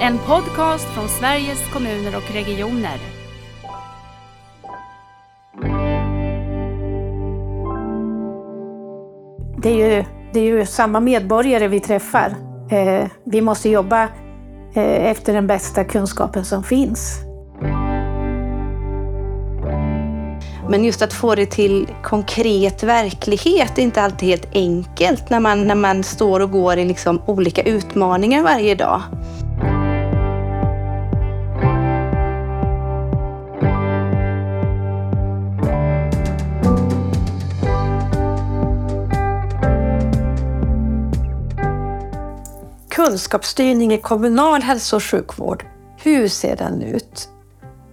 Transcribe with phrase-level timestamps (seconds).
[0.00, 2.98] En podcast från Sveriges kommuner och regioner.
[9.62, 12.34] Det är ju, det är ju samma medborgare vi träffar.
[12.70, 14.02] Eh, vi måste jobba
[14.74, 17.20] eh, efter den bästa kunskapen som finns.
[20.68, 25.66] Men just att få det till konkret verklighet är inte alltid helt enkelt när man,
[25.66, 29.02] när man står och går i liksom olika utmaningar varje dag.
[43.06, 45.64] Kunskapsstyrning i kommunal hälso och sjukvård,
[46.02, 47.28] hur ser den ut?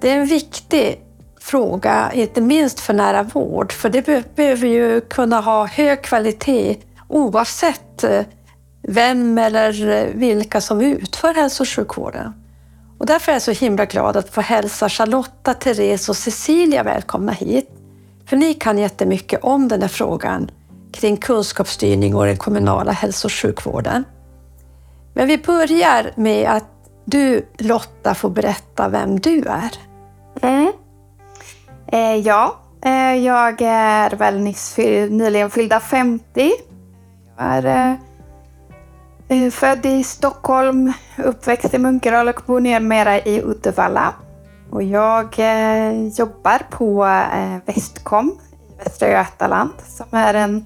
[0.02, 1.02] Det är en viktig
[1.39, 6.77] fråga, inte minst för nära vård, för det behöver ju kunna ha hög kvalitet
[7.08, 8.26] oavsett eh,
[8.88, 12.34] vem eller eh, vilka som utför hälso och sjukvården.
[13.00, 17.31] Och därför är jag så himla glad att få hälsa Charlotta, Therese och Cecilia välkomna
[17.31, 17.70] hit.
[18.25, 20.52] För ni kan jättemycket om den här frågan
[20.94, 24.03] kring kunskapsstyrning och den kommunala hälso och sjukvården.
[25.14, 26.69] Men vi börjar med att
[27.06, 29.72] du Lotta får berätta vem du är.
[30.42, 30.72] Mm.
[31.88, 34.78] Eh, ja, eh, jag är väl nyss
[35.09, 36.52] nyligen fyllda 50.
[37.38, 44.14] Jag är eh, eh, född i Stockholm, uppväxt i Munkedal och bor numera i Uddevalla.
[44.72, 48.39] Och jag eh, jobbar på eh, Västkom
[48.70, 50.66] i Västra Götaland som är en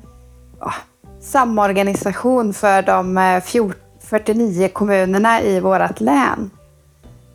[0.61, 0.75] oh,
[1.21, 6.49] samorganisation för de eh, 14 49 kommunerna i vårt län.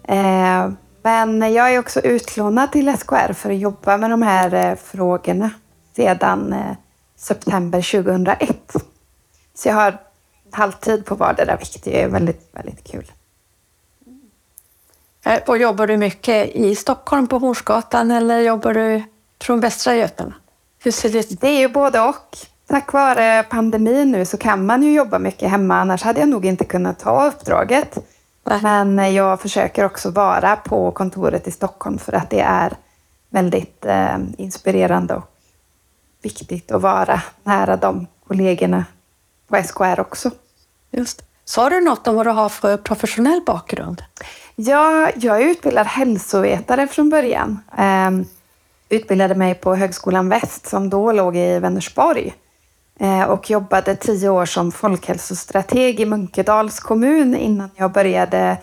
[0.08, 0.70] Eh,
[1.02, 5.50] men jag är också utlånad till SKR för att jobba med de här eh, frågorna
[5.96, 6.76] sedan eh,
[7.16, 8.76] september 2001.
[9.54, 10.00] Så jag har
[10.50, 13.12] halvtid på vardera, vilket är väldigt, väldigt kul.
[15.46, 19.02] Och jobbar du mycket i Stockholm på Hornsgatan eller jobbar du
[19.40, 20.34] från Västra Götaland?
[20.78, 21.40] Hur ser det ut?
[21.40, 22.36] Det är ju både och.
[22.72, 26.46] Tack vare pandemin nu så kan man ju jobba mycket hemma, annars hade jag nog
[26.46, 27.98] inte kunnat ta uppdraget.
[28.62, 32.72] Men jag försöker också vara på kontoret i Stockholm för att det är
[33.30, 35.24] väldigt eh, inspirerande och
[36.22, 38.84] viktigt att vara nära de kollegorna
[39.48, 40.30] på SKR också.
[40.90, 41.22] Just.
[41.44, 44.02] Sa du något om vad du har för professionell bakgrund?
[44.56, 47.60] Ja, jag är utbildad hälsovetare från början.
[47.78, 48.10] Eh,
[48.88, 52.34] utbildade mig på Högskolan Väst som då låg i Vänersborg.
[53.00, 58.56] Eh, och jobbade tio år som folkhälsostrateg i Munkedals kommun innan jag började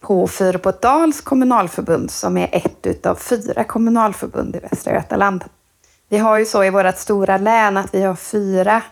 [0.00, 5.44] på Fyrbodals kommunalförbund som är ett utav fyra kommunalförbund i Västra Götaland.
[6.08, 8.82] Vi har ju så i vårt stora län att vi har fyra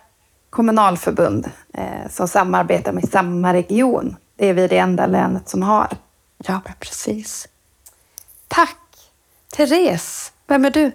[0.50, 4.16] kommunalförbund eh, som samarbetar med samma region.
[4.36, 5.88] Det är vi det enda länet som har.
[6.38, 7.48] Ja, precis.
[8.48, 8.78] Tack!
[9.56, 10.92] Therese, vem är du?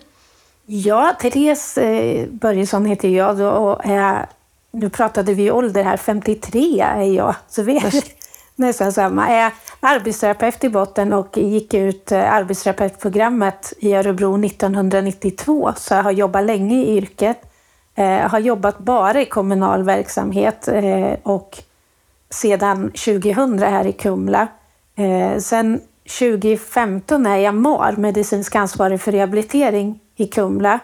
[0.72, 4.25] Ja, Therese eh, Börjesson heter jag och är,
[4.72, 8.03] nu pratade vi ålder här, 53 är jag, så vi är
[8.56, 9.30] nästan samma.
[9.30, 16.03] Jag är arbetsterapeut i botten och gick ut eh, arbetsterapeutprogrammet i Örebro 1992, så jag
[16.03, 17.38] har jobbat länge i yrket.
[17.96, 20.69] Jag eh, har jobbat bara i kommunal verksamhet
[21.24, 21.57] och
[22.30, 24.47] sedan 2000 här i Kumla.
[25.40, 25.81] Sen
[26.19, 30.80] 2015 är jag MAR, medicinsk ansvarig för rehabilitering i Kumla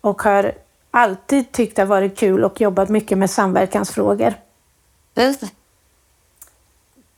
[0.00, 0.52] och har
[0.90, 4.34] alltid tyckt det varit kul och jobbat mycket med samverkansfrågor.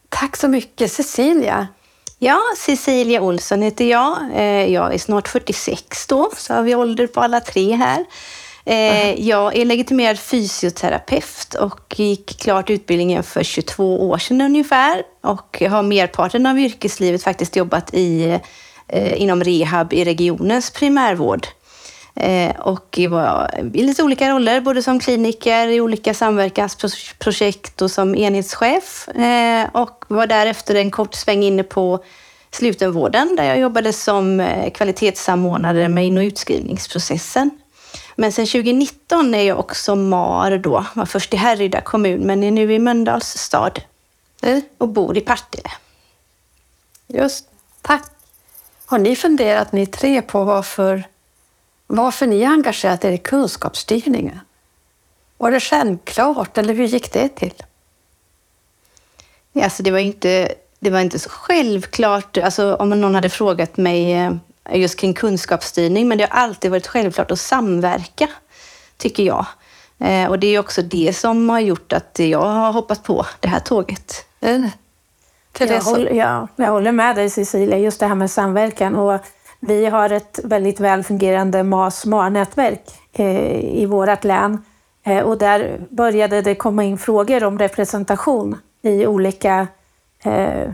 [0.08, 1.68] Tack så mycket Cecilia.
[2.18, 4.18] Ja, Cecilia Olsson heter jag.
[4.34, 8.04] Eh, jag är snart 46 då, så har vi ålder på alla tre här.
[8.64, 15.62] Eh, jag är legitimerad fysioterapeut och gick klart utbildningen för 22 år sedan ungefär och
[15.70, 18.38] har merparten av yrkeslivet faktiskt jobbat i,
[18.88, 21.46] eh, inom rehab i regionens primärvård.
[22.14, 28.14] Eh, och var i lite olika roller, både som kliniker i olika samverkansprojekt och som
[28.14, 29.08] enhetschef.
[29.08, 32.04] Eh, och var därefter en kort sväng inne på
[32.50, 37.50] slutenvården där jag jobbade som eh, kvalitetssamordnare med in och utskrivningsprocessen.
[38.16, 42.50] Men sen 2019 är jag också MAR då, var först i Härryda kommun men är
[42.50, 43.80] nu i Mölndals stad
[44.78, 45.70] och bor i Partille.
[47.06, 47.48] Just
[47.82, 48.04] tack.
[48.86, 51.04] Har ni funderat ni tre på varför
[51.90, 54.40] varför ni engagerat er i kunskapsstyrningen?
[55.38, 57.62] Var det självklart eller hur gick det till?
[59.62, 64.12] Alltså det, var inte, det var inte så självklart, alltså om någon hade frågat mig
[64.12, 64.32] eh,
[64.72, 68.28] just kring kunskapsstyrning, men det har alltid varit självklart att samverka,
[68.96, 69.46] tycker jag.
[69.98, 73.48] Eh, och det är också det som har gjort att jag har hoppat på det
[73.48, 74.26] här tåget.
[74.40, 74.70] Jag
[75.52, 75.84] Therese?
[75.84, 78.96] håller, ja, jag håller med dig Cecilia, just det här med samverkan.
[78.96, 79.20] Och
[79.60, 84.64] vi har ett väldigt väl fungerande MAS-MAR-nätverk eh, i vårt län.
[85.02, 89.66] Eh, och där började det komma in frågor om representation i olika
[90.22, 90.70] eh,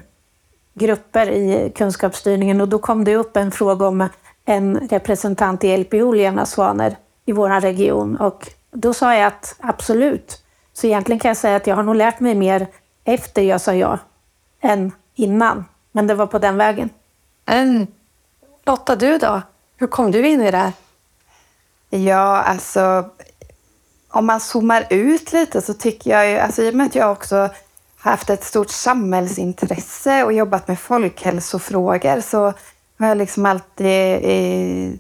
[0.75, 2.61] grupper i kunskapsstyrningen.
[2.61, 4.09] Och då kom det upp en fråga om
[4.45, 8.17] en representant i LPO, Lena Svaner i vår region.
[8.17, 10.43] Och då sa jag att absolut.
[10.73, 12.67] Så egentligen kan jag säga att jag har nog lärt mig mer
[13.05, 13.99] efter jag sa ja
[14.61, 15.65] än innan.
[15.93, 16.91] Men det var på den vägen.
[17.47, 17.87] Mm.
[18.67, 19.43] Lotta, du då?
[19.77, 20.73] Hur kom du in i det här?
[21.91, 23.11] Ja, alltså
[24.09, 27.13] om man zoomar ut lite så tycker jag ju, alltså i och med att jag
[27.13, 27.49] också
[27.99, 32.53] haft ett stort samhällsintresse och jobbat med folkhälsofrågor så
[32.99, 34.93] har jag liksom alltid eh,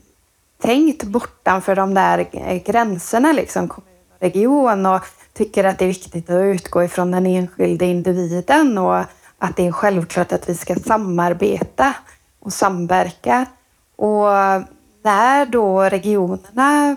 [0.62, 2.28] tänkt bortanför de där
[2.58, 5.00] gränserna, liksom kommun och region och
[5.32, 8.98] tycker att det är viktigt att utgå ifrån den enskilde individen och
[9.38, 11.94] att det är självklart att vi ska samarbeta
[12.46, 13.46] och samverka.
[13.96, 14.26] Och
[15.02, 16.96] när då regionerna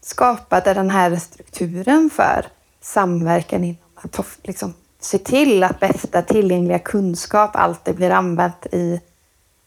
[0.00, 2.46] skapade den här strukturen för
[2.80, 9.00] samverkan inom att liksom, se till att bästa tillgängliga kunskap alltid blir använt i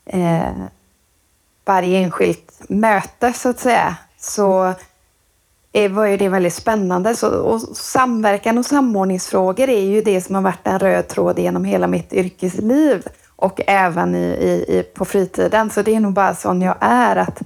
[0.05, 0.65] eh,
[1.65, 3.95] varje enskilt möte så att säga.
[4.17, 4.73] Så
[5.71, 7.15] är, var ju det väldigt spännande.
[7.15, 11.65] Så, och samverkan och samordningsfrågor är ju det som har varit en röd tråd genom
[11.65, 13.07] hela mitt yrkesliv
[13.41, 15.69] och även i, i, i, på fritiden.
[15.69, 17.41] Så det är nog bara sån jag är, att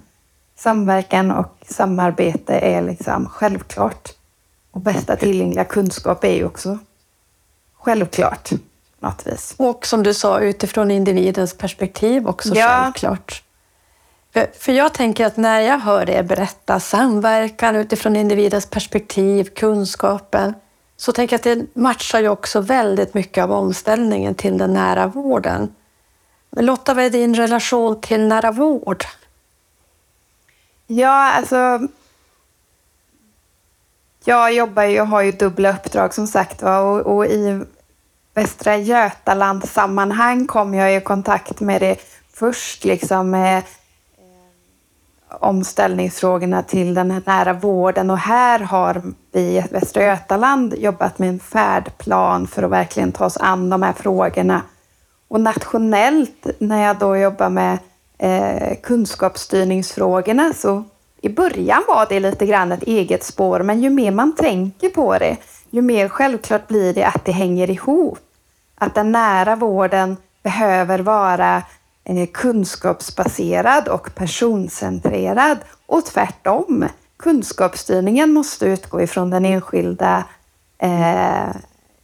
[0.55, 4.09] samverkan och samarbete är liksom självklart.
[4.71, 6.77] Och bästa tillgängliga kunskap är ju också
[7.77, 8.49] självklart
[8.99, 9.55] på något vis.
[9.57, 12.81] Och som du sa, utifrån individens perspektiv också Ja.
[12.83, 13.43] självklart.
[14.59, 20.53] För, jag tänker att när jag hör er berätta samverkan utifrån individens perspektiv, kunskapen,
[20.97, 21.43] så tänker jag att
[21.73, 25.75] det matchar ju också väldigt mycket av omställningen till den nära vården.
[26.55, 29.03] Men Lotta, vad är din relation till nära vård?
[30.87, 31.87] Ja, alltså.
[34.25, 37.61] Jag jobbar ju och har ju dubbla uppdrag som sagt va, och, och i
[38.33, 41.97] Västra Götaland sammanhang kom jag i kontakt med det
[42.33, 43.63] först liksom med eh,
[45.39, 51.39] omställningsfrågorna till den nära vården och här har vi i Västra Götaland jobbat med en
[51.39, 54.61] färdplan för att verkligen ta oss an de här frågorna.
[55.27, 57.77] Och nationellt när jag då jobbar med
[58.17, 60.83] eh, kunskapsstyrningsfrågorna så
[61.21, 65.17] i början var det lite grann ett eget spår men ju mer man tänker på
[65.17, 65.37] det
[65.75, 68.19] ju mer självklart blir det att det hänger ihop.
[68.75, 71.63] Att den nära vården behöver vara
[72.03, 76.85] eh, kunskapsbaserad och personcentrerad och tvärtom.
[77.17, 80.23] Kunskapsstyrningen måste utgå ifrån den enskilda
[80.77, 81.55] eh,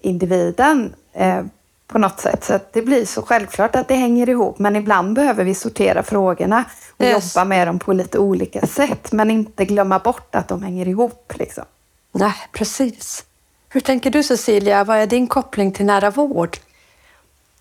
[0.02, 1.44] individen eh,
[1.92, 2.44] på något sätt.
[2.44, 4.60] Så att det blir så självklart att det hänger ihop.
[4.60, 6.64] Men ibland behöver vi sortera frågorna
[6.98, 7.36] och Yes.
[7.36, 9.12] jobba med dem på lite olika sätt.
[9.12, 11.34] Men inte glömma bort att de hänger ihop.
[11.40, 11.64] Liksom.
[12.12, 13.24] Nej, precis.
[13.70, 14.84] Hur tänker du Cecilia?
[14.84, 16.58] Vad är din koppling till nära vård?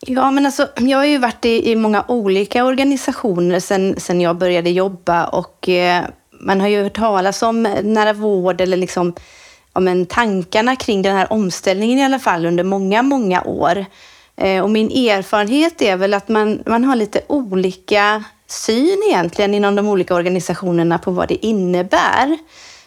[0.06, 4.36] Ja, men alltså, jag har ju varit i, i många olika organisationer sen, sen jag
[4.36, 9.14] började jobba och eh, man har ju hört talas om nära vård eller liksom,
[9.74, 13.84] ja, men tankarna kring den här omställningen i alla fall under många, många år.
[14.40, 19.74] Eh, och min erfarenhet är väl att man, man har lite olika syn egentligen inom
[19.74, 22.38] de olika organisationerna på vad det innebär.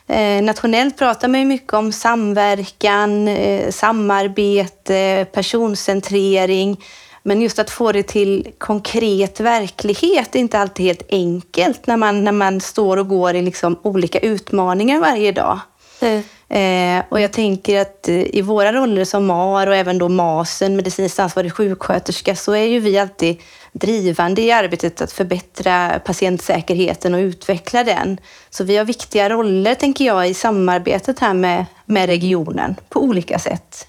[0.07, 6.83] Eh, nationellt pratar man ju mycket om samverkan, eh, samarbete, personcentrering.
[7.23, 12.23] Men just att få det till konkret verklighet är inte alltid helt enkelt när man,
[12.23, 15.59] när man står och går i liksom olika utmaningar varje dag.
[16.03, 20.75] Eh, och jag tänker att eh, i våra roller som MAR och även då MASen,
[20.75, 23.41] medicinskt ansvarig sjuksköterska, så är ju vi alltid
[23.71, 28.17] drivande i arbetet att förbättra patientsäkerheten och utveckla den.
[28.49, 33.39] Så vi har viktiga roller, tänker jag, i samarbetet här med, med regionen på olika
[33.39, 33.87] sätt.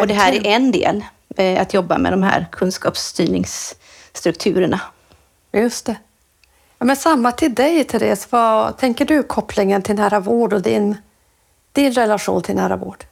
[0.00, 1.04] Och det här är en del,
[1.36, 4.80] eh, att jobba med de här kunskapsstyrningsstrukturerna.
[5.52, 5.96] Just det.
[6.78, 8.26] Ja, men samma till dig, Therese.
[8.30, 10.96] Vad tänker du kopplingen till nära vård och din,
[11.76, 13.04] din relation till nära vård?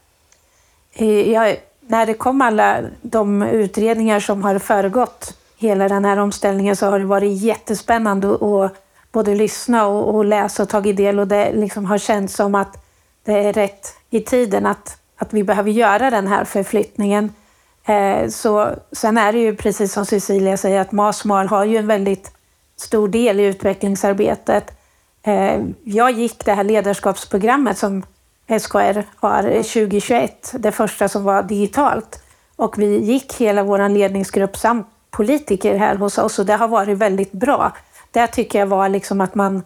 [0.92, 6.76] Eh, ja, när det kom alla de utredningar som har föregått hela den här omställningen
[6.76, 8.72] så har det varit jättespännande att- att
[9.12, 12.84] både lyssna och, och läsa och tagit del och det liksom har känts som att
[13.24, 17.32] det är rätt i tiden att, att vi behöver göra den här förflyttningen.
[17.86, 21.86] Eh, så, sen är det ju precis som Cecilia säger att MASMAR har ju en
[21.86, 22.32] väldigt
[22.76, 24.72] stor del i utvecklingsarbetet.
[25.22, 28.02] Eh, jag gick det här ledarskapsprogrammet som
[28.46, 32.22] SKR har 2021, det första som var digitalt.
[32.56, 36.98] Och vi gick hela vår ledningsgrupp samt politiker här hos oss och det har varit
[36.98, 37.72] väldigt bra.
[38.10, 39.62] Det tycker jag var liksom att man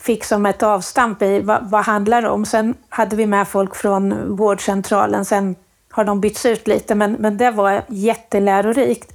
[0.00, 2.44] fick som ett avstamp i vad, vad handlar det om.
[2.44, 5.56] Sen hade vi med folk från vårdcentralen, sen
[5.90, 9.12] har de bytts ut lite, men, men det var jättelärorikt.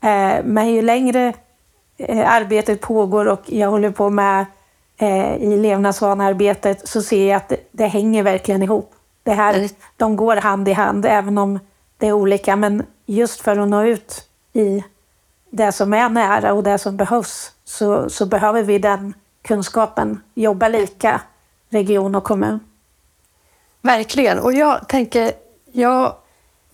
[0.00, 1.32] Eh, men ju längre
[1.96, 4.46] eh, arbetet pågår och jag håller på med
[4.98, 8.94] eh, i levnadsvanearbetet så ser jag att det, det hänger verkligen ihop.
[9.22, 11.58] Det här, de går hand i hand, även om
[11.98, 14.84] det är olika, men just för att nå ut i
[15.50, 20.68] det som är nära och det som behövs så, så behöver vi den kunskapen, jobba
[20.68, 21.20] lika,
[21.70, 22.60] region och kommun.
[23.82, 24.38] Verkligen.
[24.38, 25.32] Och jag tänker,
[25.72, 26.14] jag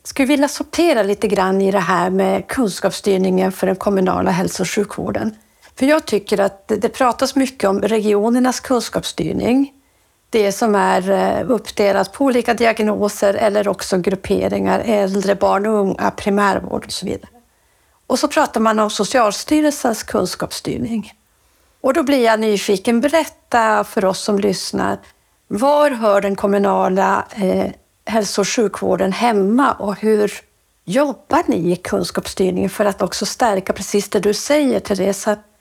[0.03, 4.69] skulle vilja sortera lite grann i det här med kunskapsstyrningen för den kommunala hälso och
[4.69, 5.35] sjukvården.
[5.79, 9.73] För jag tycker att det pratas mycket om regionernas kunskapsstyrning.
[10.31, 16.11] Det som är eh, uppdelat på olika diagnoser eller också grupperingar, äldre, barn och unga,
[16.11, 17.31] primärvård och så vidare.
[18.07, 21.13] Och så pratar man om Socialstyrelsens kunskapsstyrning.
[21.81, 23.01] Och då blir jag nyfiken.
[23.01, 24.99] Berätta för oss som lyssnar.
[25.49, 27.71] Var hör den kommunala eh,
[28.05, 30.33] hälso och sjukvården hemma och hur
[30.85, 35.54] jobbar ni i kunskapsstyrningen för att också stärka precis det du säger, Therese, att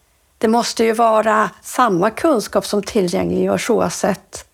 [0.44, 4.46] det måste ju vara samma kunskap som tillgängliggörs oavsett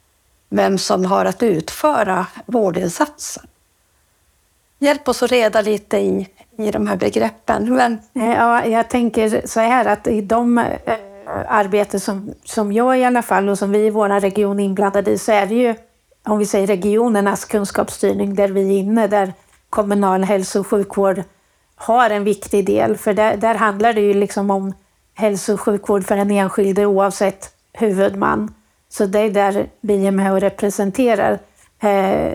[0.50, 3.44] vem som har att utföra vårdinsatsen.
[4.80, 6.28] Hjälp oss att reda lite i,
[6.58, 7.76] i de här begreppen.
[7.76, 8.00] Men...
[8.14, 13.04] Eh, ja, jag tänker så här att i de arbeten arbete som, som jag i
[13.04, 15.76] alla fall och som vi i vår region är inblandade i så är det ju,
[16.24, 19.34] om vi säger regionernas kunskapsstyrning där vi är inne, där
[19.70, 21.24] kommunal hälso och sjukvård
[21.76, 22.98] har en viktig del.
[22.98, 24.74] För där, där handlar det ju liksom om
[25.20, 28.54] hälso och sjukvård för den enskilde oavsett huvudman.
[28.90, 31.40] Så det är där vi är med och representerar.
[31.80, 32.34] Eh,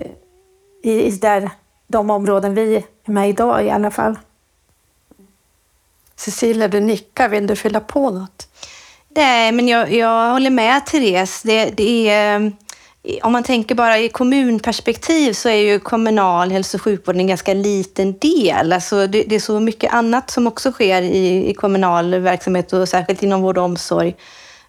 [0.83, 1.51] i, i där,
[1.87, 4.19] de områden vi är med idag i alla fall.
[6.17, 7.29] Cecilia, du nickar.
[7.29, 8.49] Vill du fylla på något?
[9.09, 11.43] Nej, men jag, jag håller med Therese.
[11.43, 12.53] Det, det är,
[13.23, 17.55] om man tänker bara i kommunperspektiv så är ju kommunal hälso och sjukvård en ganska
[17.55, 18.73] liten del.
[18.73, 22.89] Alltså det, det är så mycket annat som också sker i, i kommunal verksamhet och
[22.89, 24.09] särskilt inom vård och omsorg.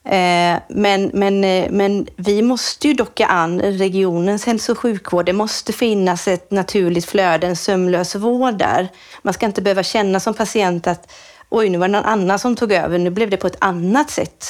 [0.06, 5.26] Eh, men, men, eh, men vi måste ju docka an regionens hälso och sjukvård.
[5.26, 8.88] Det måste finnas ett naturligt flöde, en sömlös vård där.
[9.22, 11.12] Man ska inte behöva känna som patient att
[11.50, 14.10] oj, nu var det någon annan som tog över, nu blev det på ett annat
[14.10, 14.46] sätt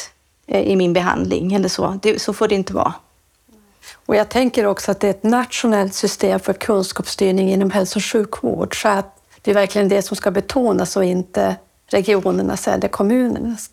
[0.47, 1.99] eh, i min behandling eller så.
[2.01, 2.93] Det, så får det inte vara.
[3.93, 8.03] Och jag tänker också att det är ett nationellt system för kunskapsstyrning inom hälso och
[8.03, 11.55] sjukvård, så att det är verkligen det som ska betonas och inte
[11.87, 13.69] regionernas eller kommunernas.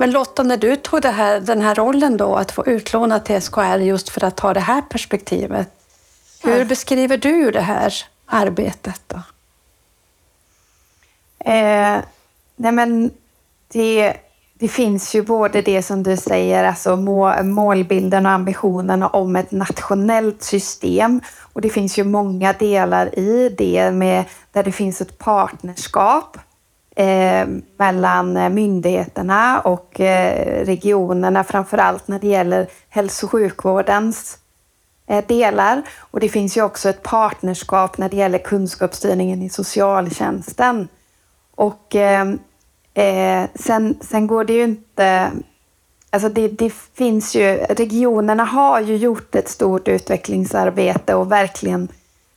[0.00, 3.78] Men Lotta, när du tog här, den här rollen då, att få utlåna till SKR
[3.78, 5.68] just för att ta det här perspektivet,
[6.42, 7.94] hur beskriver du det här
[8.26, 9.02] arbetet?
[9.06, 9.16] Då?
[11.50, 11.98] Eh,
[12.56, 13.10] nej men
[13.68, 14.16] det,
[14.58, 16.96] det finns ju både det som du säger, alltså
[17.42, 21.20] målbilden och ambitionen om ett nationellt system.
[21.52, 26.38] Och det finns ju många delar i det med, där det finns ett partnerskap
[26.96, 27.46] eh,
[27.76, 34.38] mellan myndigheterna och eh, regionerna, framför allt när det gäller hälso och sjukvårdens
[35.10, 35.82] Eh, delar.
[35.98, 40.88] Och det finns ju också ett partnerskap när det gäller kunskapsstyrningen i socialtjänsten.
[41.54, 42.34] Och eh,
[42.98, 45.30] eh, sen, sen går det ju inte...
[46.10, 51.88] Alltså det, det, finns ju, regionerna har ju gjort ett stort utvecklingsarbete och verkligen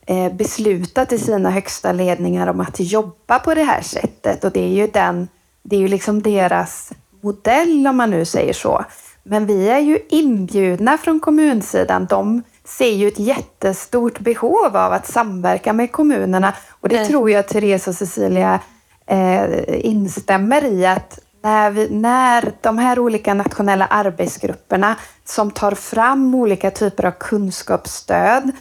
[0.05, 4.43] eh, beslutat i sina högsta ledningar om att jobba på det här sättet.
[4.43, 5.27] Och det är ju, den,
[5.63, 6.91] det är ju liksom deras
[7.21, 8.85] modell om man nu säger så.
[9.23, 12.05] Men vi är ju inbjudna från kommunsidan.
[12.05, 17.07] De ser ju ett jättestort behov av att samverka med kommunerna och det mm.
[17.07, 18.59] tror jag Therese och Cecilia
[19.05, 26.35] eh, instämmer i att när, vi, när de här olika nationella arbetsgrupperna som tar fram
[26.35, 28.51] olika typer av kunskapsstöd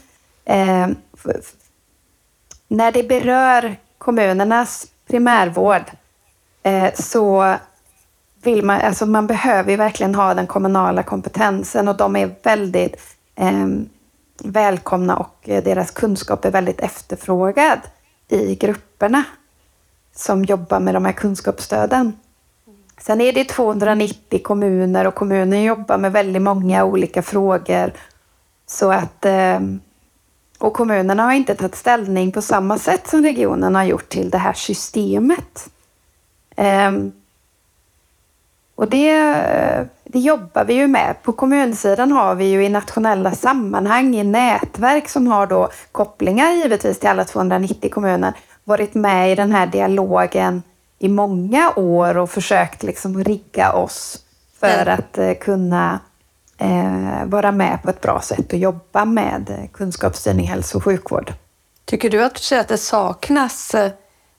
[0.45, 0.89] eh,
[2.69, 5.85] när det berör kommunernas primärvård
[6.63, 7.55] eh, så
[8.43, 12.97] vill man, alltså man behöver ju verkligen ha den kommunala kompetensen och de är väldigt
[13.37, 13.67] eh,
[14.45, 17.79] välkomna och deras kunskap är väldigt efterfrågad
[18.29, 19.25] i grupperna
[20.15, 22.13] som jobbar med de här kunskapsstöden.
[23.01, 27.93] Sen är det 290 kommuner och kommunen jobbar med väldigt många olika frågor.
[28.67, 29.61] Så att, eh,
[30.59, 34.39] och kommunerna har inte tagit ställning på samma sätt som regionen har gjort till det
[34.39, 35.71] här systemet.
[36.57, 37.13] Ehm,
[38.75, 39.35] och det,
[40.05, 41.15] det jobbar vi ju med.
[41.23, 46.99] På kommunsidan har vi ju i nationella sammanhang, i nätverk som har då kopplingar givetvis
[46.99, 48.35] till alla 290 kommuner,
[48.71, 50.63] varit med i den här dialogen
[50.99, 54.19] i många år och försökt liksom rigga oss
[54.61, 56.01] för att eh, kunna
[56.59, 61.33] eh, vara med på ett bra sätt och jobba med kunskapsstyrning hälso och sjukvård.
[61.85, 63.93] Tycker du att, du ser att det saknas eh,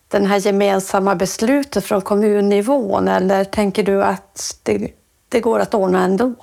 [0.07, 4.91] den här gemensamma beslutet från kommunnivån eller tänker du att det,
[5.29, 6.33] det går att ordna ändå?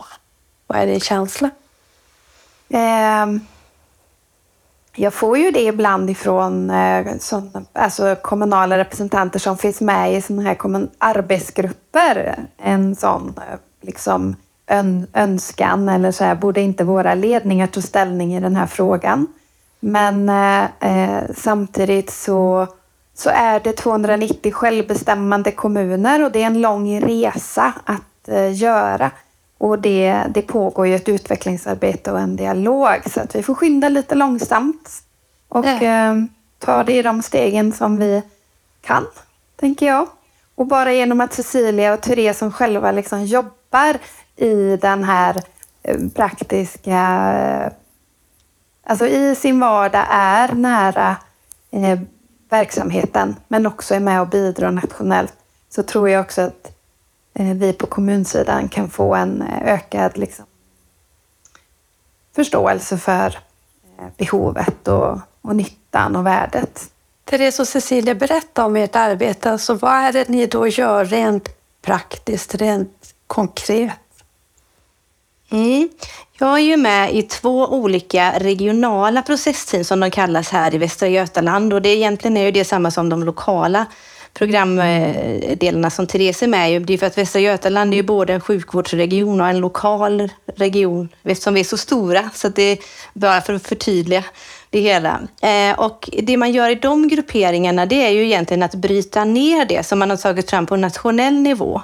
[0.66, 1.50] Vad är din känsla?
[2.68, 3.26] Eh,
[4.99, 10.21] jag får ju det ibland ifrån eh, sån, alltså kommunala representanter som finns med i
[10.21, 12.37] såna här arbetsgrupper.
[12.59, 14.37] En sån eh, liksom
[14.67, 19.26] ön, önskan eller så här, borde inte våra ledningar ta ställning i den här frågan?
[19.81, 22.67] Men eh, eh samtidigt så
[23.14, 29.11] så är det 290 självbestämmande kommuner och det är en lång resa att eh, göra.
[29.59, 33.88] Och det, det pågår ju ett utvecklingsarbete och en dialog så att vi får skynda
[33.88, 35.03] lite långsamt
[35.49, 36.17] och eh,
[36.59, 38.23] ta det i de stegen som vi
[38.81, 39.07] kan,
[39.57, 40.07] tänker jag.
[40.55, 43.99] Och bara genom att Cecilia och Therese som själva liksom jobbar
[44.37, 45.43] i den här
[45.83, 47.00] eh, praktiska,
[48.85, 51.17] alltså i sin vardag är nära
[51.71, 51.99] eh,
[52.50, 55.35] verksamheten men också är med och bidrar nationellt
[55.69, 56.77] så tror jag också att
[57.32, 60.44] vi på kommunsidan kan få en eh, ökad liksom,
[62.35, 63.38] förståelse för
[63.99, 66.90] eh, behovet och, och nyttan och värdet.
[67.25, 69.50] Therese och Cecilia, berätta om ert arbete.
[69.50, 71.49] Alltså, vad är det ni då gör rent
[71.82, 73.99] praktiskt, rent konkret?
[75.50, 75.88] Mm.
[76.38, 81.08] Jag är ju med i två olika regionala processteam som de kallas här i Västra
[81.08, 83.87] Götaland och det egentligen är ju det samma som de lokala
[84.38, 86.78] programdelarna som Therese är med i.
[86.78, 91.09] Det är för att Västra Götaland är ju både en sjukvårdsregion och en lokal region
[91.23, 92.30] eftersom vi är så stora.
[92.35, 92.78] Så det är
[93.12, 94.25] bara för att förtydliga
[94.71, 95.21] det hela.
[95.42, 99.64] Eh, och det man gör i de grupperingarna det är ju egentligen att bryta ner
[99.64, 101.82] det som man har tagit fram på nationell nivå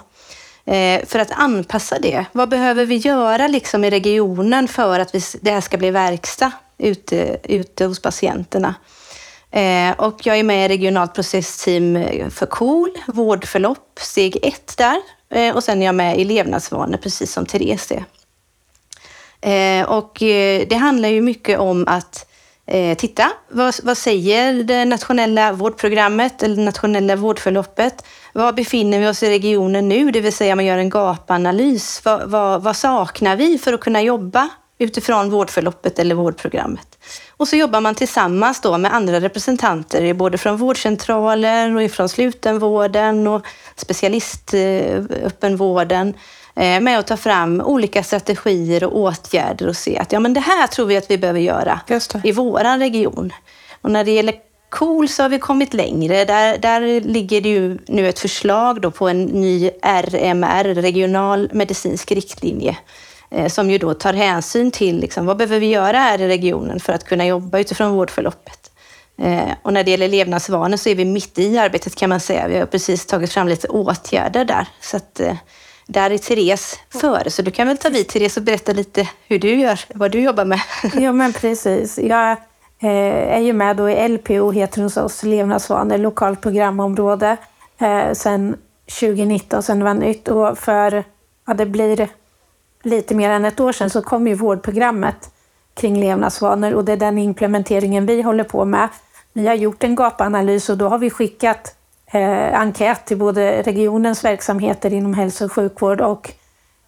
[0.67, 2.25] Eh, för att anpassa det.
[2.33, 6.53] Vad behöver vi göra liksom i regionen för att vi, det här ska bli verkstad
[6.79, 8.75] ute, ute hos patienterna?
[9.55, 14.97] Eh, och jag är med i regionalt processteam för KOL, vårdförlopp, steg ett där.
[15.31, 18.05] Eh, och sen är jag med i levnadsvanor, precis som Therese är.
[19.45, 22.27] Eh, och eh, det handlar ju mycket om att
[22.67, 28.05] eh, titta, vad, vad säger det nationella vårdprogrammet eller det nationella vårdförloppet?
[28.33, 30.11] Var befinner vi oss i regionen nu?
[30.11, 32.05] Det vill säga man gör en gapanalys.
[32.05, 36.99] Vad, vad, vad saknar vi för att kunna jobba utifrån vårdförloppet eller vårdprogrammet?
[37.31, 43.27] Och så jobbar man tillsammans då med andra representanter, både från vårdcentraler och ifrån slutenvården
[43.27, 46.15] och specialistöppenvården
[46.57, 50.41] Eh, med att ta fram olika strategier och åtgärder och se att ja, men det
[50.41, 51.81] här tror vi att vi behöver göra
[52.25, 53.33] i vår region.
[53.81, 54.35] Och när det gäller
[54.71, 56.25] KOL så har vi kommit längre.
[56.25, 62.13] Där, där ligger det ju nu ett förslag då på en ny RMR, regional medicinsk
[62.13, 62.77] riktlinje,
[63.35, 66.81] Eh, som ju då tar hänsyn till liksom, vad behöver vi göra här i regionen
[66.81, 68.71] för att kunna jobba utifrån vårdförloppet.
[69.19, 72.49] Eh, och när det gäller levnadsvanor så är vi mitt i arbetet kan man säga.
[72.49, 74.69] Vi har precis tagit fram lite åtgärder där.
[74.81, 75.37] Så att, eh,
[75.87, 79.39] där är Therese före, så du kan väl ta vid Therese och berätta lite hur
[79.39, 80.61] du gör, vad du jobbar med.
[80.95, 81.99] Ja, men precis.
[81.99, 82.37] Jag
[82.81, 87.37] är ju med då i LPO, heter hos oss, Levnadsvanor, lokalt programområde,
[87.81, 88.57] eh, sen
[89.01, 90.29] 2019, sen det var nytt.
[90.29, 91.05] Och för,
[91.47, 92.09] ja, det blir
[92.85, 95.31] lite mer än ett år sedan så kom ju vårdprogrammet
[95.75, 98.89] kring levnadsvanor och det är den implementeringen vi håller på med.
[99.33, 101.75] Vi har gjort en gapanalys och då har vi skickat
[102.07, 106.33] eh, enkät till både regionens verksamheter inom hälso och sjukvård och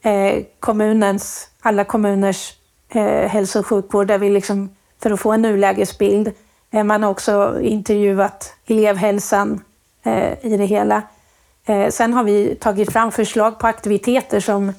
[0.03, 2.55] eh, kommunens, alla kommuners
[2.89, 4.71] eh, hälso och sjukvård där vi liksom,
[5.03, 6.33] för att få en nulägesbild.
[6.71, 9.61] Eh, man har också intervjuat elevhälsan
[10.03, 11.03] eh, i det hela.
[11.67, 14.73] Eh, sen har vi tagit fram förslag på aktiviteter som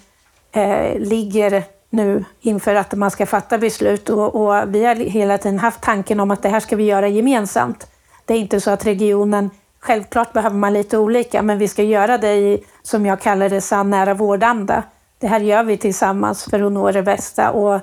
[0.51, 5.60] eh, ligger nu inför att man ska fatta beslut och, och, vi har hela tiden
[5.60, 7.88] haft tanken om att det här ska vi göra gemensamt.
[8.25, 12.17] Det är inte så att regionen Självklart behöver man lite olika, men vi ska göra
[12.17, 14.83] det i, som jag kallar det, sann nära vårdanda.
[15.19, 17.51] Det här gör vi tillsammans för att nå det bästa.
[17.51, 17.81] Och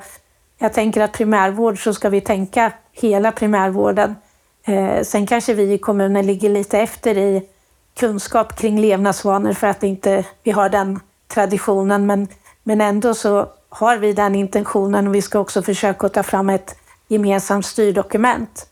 [0.58, 4.16] jag tänker att primärvård så ska vi tänka hela primärvården.
[4.64, 7.42] Eh, sen kanske vi i kommunen ligger lite efter i
[7.96, 12.06] kunskap kring levnadsvanor för att inte vi har den traditionen.
[12.06, 12.28] Men,
[12.64, 16.76] men ändå så har vi den intentionen och vi ska också försöka ta fram ett
[17.08, 18.66] gemensamt styrdokument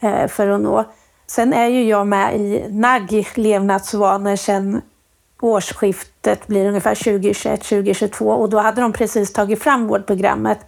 [0.00, 0.84] eh, för att nå.
[1.26, 4.82] Sen är ju jag med i NAG levnadsvanor sedan
[5.40, 10.58] årsskiftet blir ungefär 2021-2022 och då hade de precis tagit fram vårdprogrammet.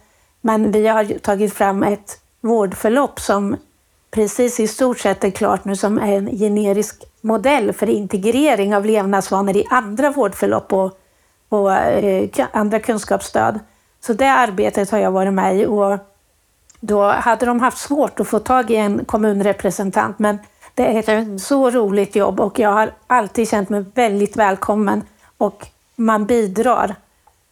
[0.41, 3.57] Men vi har tagit fram ett vårdförlopp som
[4.11, 8.85] precis i stort sett är klart nu som är en generisk modell för integrering av
[8.85, 10.97] levnadsvanor i andra vårdförlopp och,
[11.51, 13.59] och eh, andra kunskapsstöd.
[13.99, 15.97] Så det arbetet har jag varit med i och
[16.79, 20.39] då hade de haft svårt att få tag i en kommunrepresentant men
[20.75, 25.03] det är ett så roligt jobb och jag har alltid känt mig väldigt välkommen
[25.37, 26.95] och man bidrar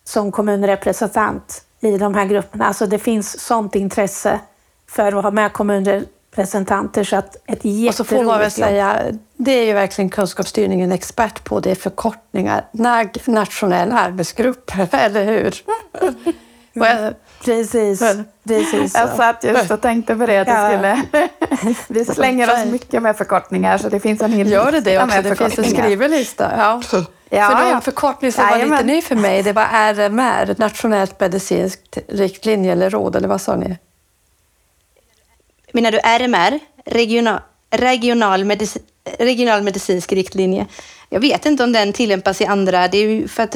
[0.04, 2.66] som kommunrepresentant i de här grupperna.
[2.66, 4.40] Alltså det finns sånt intresse
[4.88, 9.02] för att ha med kommunrepresentanter så att ett jätteroligt Och så får man väl säga,
[9.42, 12.66] det är ju verkligen kunskapsstyrningen expert på, det är förkortningar.
[12.72, 15.56] NAG, nationell arbetsgrupp, eller hur?
[17.46, 18.00] Precis,
[18.48, 18.94] precis.
[18.96, 20.38] Jag satt just och tänkte på det.
[20.38, 20.70] Att Ja.
[20.70, 21.02] skulle...
[21.88, 25.22] Vi slänger oss mycket med förkortningar så det finns en hel Gör det det också?
[25.22, 26.52] Det finns en skrivelista.
[26.58, 26.82] Ja.
[27.30, 27.72] Ja, för ja.
[27.72, 32.90] någon förkortning som var lite ny för mig, det var RMR, Nationellt medicinskt riktlinje eller
[32.90, 33.78] råd, eller vad sa ni?
[35.74, 36.60] Menar du RMR?
[36.86, 37.40] Regional,
[37.72, 38.80] regional, medici,
[39.20, 40.66] regional medicinsk riktlinje.
[41.10, 42.88] Jag vet inte om den tillämpas i andra.
[42.88, 43.56] Det är ju för att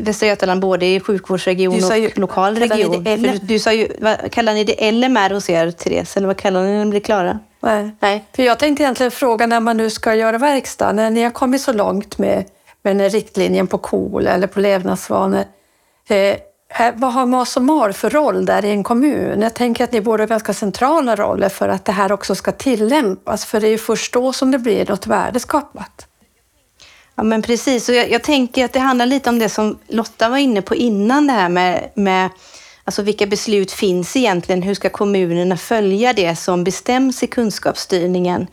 [0.00, 3.04] Västra Götaland både är sjukvårdsregion Du ju- och lokal region.
[3.04, 6.16] För Du sa ju, vad, kallar ni det LMR hos er, Therese?
[6.16, 7.38] Eller vad kallar ni när ni blir klara?
[7.60, 7.90] Nej.
[8.00, 8.24] Nej.
[8.36, 11.60] För jag tänkte egentligen fråga när man nu ska göra verkstad, när ni har kommit
[11.60, 12.44] så långt med,
[12.82, 15.44] med den riktlinjen på KOL eller på levnadsvanor.
[16.94, 19.40] Vad har MAS och MAR för roll där i en kommun?
[19.40, 22.52] Jag tänker att ni borde ha ganska centrala roller för att det här också ska
[22.52, 26.06] tillämpas, för det är ju först då som det blir något värde skapat.
[27.14, 27.88] Ja, men precis.
[27.88, 30.74] Och jag, jag tänker att det handlar lite om det som Lotta var inne på
[30.74, 32.30] innan, det här med, med
[32.84, 34.62] alltså vilka beslut finns egentligen?
[34.62, 38.46] Hur ska kommunerna följa det som bestäms i kunskapsstyrningen?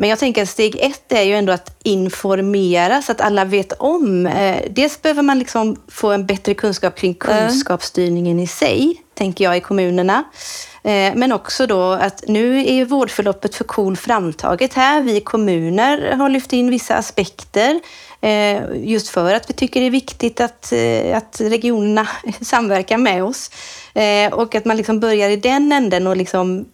[0.00, 3.72] Men jag tänker att steg ett är ju ändå att informera så att alla vet
[3.72, 4.26] om.
[4.26, 9.56] Eh, dels behöver man liksom få en bättre kunskap kring kunskapsstyrningen i sig, tänker jag,
[9.56, 10.24] i kommunerna.
[10.82, 15.02] Eh, Men också då att nu är ju vårdförloppet för KOL framtaget här.
[15.02, 17.80] Vi kommuner har lyft in vissa aspekter
[18.20, 20.72] eh, just för att vi tycker det är viktigt att,
[21.14, 22.08] att regionerna
[22.40, 23.50] samverkar med oss.
[24.32, 26.64] Och att man liksom börjar i den änden och liksom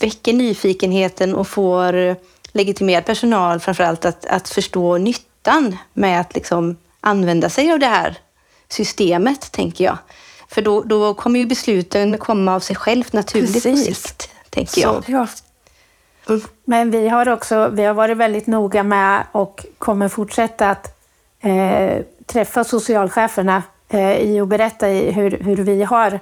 [0.00, 2.16] väcker nyfikenheten och får
[2.54, 8.18] legitimerad personal framförallt att, att förstå nyttan med att liksom använda sig av det här
[8.68, 9.98] systemet, tänker jag.
[10.48, 13.88] För då, då kommer ju besluten komma av sig självt naturligt Precis.
[13.88, 15.04] på sikt, tänker jag.
[15.04, 15.26] Så, ja.
[16.64, 20.98] Men vi har också vi har varit väldigt noga med och kommer fortsätta att
[21.40, 26.20] eh, träffa socialcheferna eh, i och berätta i hur, hur vi har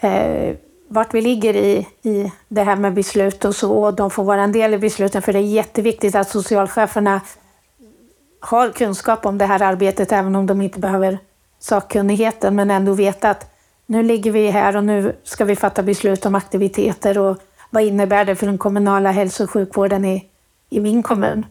[0.00, 0.54] eh,
[0.88, 3.72] vart vi ligger i, i det här med beslut och så.
[3.72, 7.20] Och de får vara en del i besluten för det är jätteviktigt att socialcheferna
[8.40, 11.18] har kunskap om det här arbetet även om de inte behöver
[11.58, 13.54] sakkunnigheten men ändå veta att
[13.86, 17.36] nu ligger vi här och nu ska vi fatta beslut om aktiviteter och
[17.70, 20.24] vad innebär det för den kommunala hälso och sjukvården i,
[20.70, 21.46] i min kommun?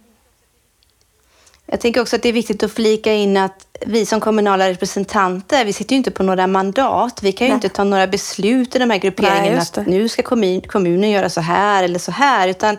[1.72, 5.66] Jag tänker också att det är viktigt att flika in att vi som kommunala representanter,
[5.66, 7.24] vi sitter ju inte på några mandat.
[7.24, 7.56] Vi kan ju Nej.
[7.56, 9.82] inte ta några beslut i de här Nej, grupperingarna det.
[9.82, 12.48] att nu ska kommun, kommunen göra så här eller så här.
[12.48, 12.78] Utan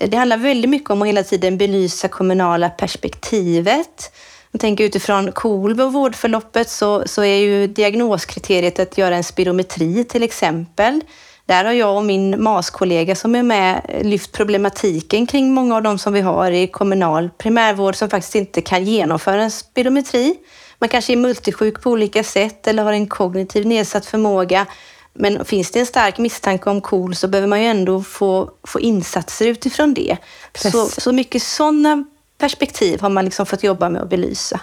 [0.00, 4.12] det handlar väldigt mycket om att hela tiden belysa kommunala perspektivet.
[4.50, 10.04] Jag tänker utifrån KOL och vårdförloppet så, så är ju diagnoskriteriet att göra en spirometri
[10.04, 11.00] till exempel.
[11.46, 15.98] Där har jag och min MAS-kollega som är med lyft problematiken kring många av de
[15.98, 20.34] som vi har i kommunal primärvård som faktiskt inte kan genomföra en spirometri.
[20.78, 24.66] Man kanske är multisjuk på olika sätt eller har en kognitiv nedsatt förmåga.
[25.12, 28.80] Men finns det en stark misstanke om KOL så behöver man ju ändå få, få
[28.80, 30.16] insatser utifrån det.
[30.54, 31.02] Så, Precis.
[31.02, 32.04] så mycket sådana
[32.38, 34.60] perspektiv har man liksom fått jobba med att belysa.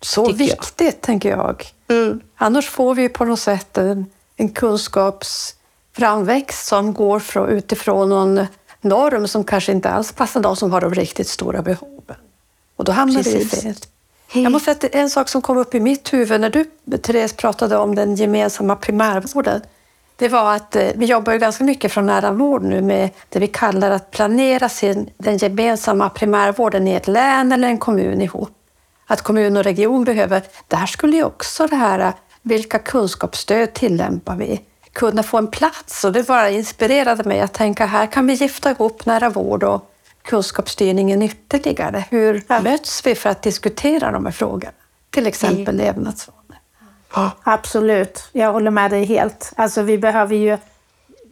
[0.00, 0.56] Så tycker jag.
[0.56, 1.66] viktigt, tänker jag.
[1.88, 2.20] Mm.
[2.36, 4.48] Annars får vi på något sätt en, en
[5.98, 8.46] kunskapsframväxt som går från, utifrån någon
[8.80, 12.16] norm som kanske inte alls passar de som har de riktigt stora behoven.
[12.76, 13.62] Och då hamnar Precis.
[13.62, 13.74] fel.
[14.32, 16.64] Jag måste säga att det en sak som kom upp i mitt huvud när du,
[16.98, 19.60] Therese, pratade om den gemensamma primärvården.
[20.18, 23.38] Det var att eh, vi jobbar ju ganska mycket från nära vård nu med det
[23.40, 28.50] vi kallar att planera sin, den gemensamma primärvården i ett län eller en kommun ihop.
[29.06, 34.36] Att kommun och region behöver, där skulle ju också det här, eh, vilka kunskapsstöd tillämpar
[34.36, 34.60] vi?
[34.92, 38.70] Kunna få en plats och det bara inspirerade mig att tänka här kan vi gifta
[38.70, 42.04] ihop nära vård och kunskapsstyrningen ytterligare.
[42.10, 44.72] Hur möts vi för att diskutera de här frågorna?
[45.10, 46.38] Till exempel levnadsvanor.
[47.42, 49.52] Absolut, jag håller med dig helt.
[49.56, 50.58] Alltså vi behöver ju...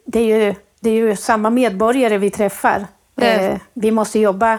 [0.04, 2.86] Det är ju, det är ju samma medborgare vi träffar.
[3.20, 4.52] Eh, vi måste jobba